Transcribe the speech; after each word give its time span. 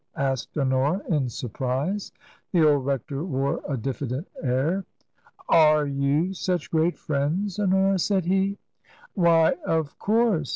asked 0.17 0.57
Honora, 0.57 0.99
in 1.09 1.29
surprise. 1.29 2.11
The 2.53 2.67
old 2.67 2.87
rector 2.87 3.23
wore 3.23 3.61
a 3.69 3.77
diffident 3.77 4.27
air." 4.41 4.83
Are 5.47 5.85
you 5.85 6.33
such 6.33 6.71
great 6.71 6.97
friends, 6.97 7.59
Honora?" 7.59 7.99
said 7.99 8.25
he." 8.25 8.57
Why! 9.13 9.53
Of 9.63 9.99
course." 9.99 10.49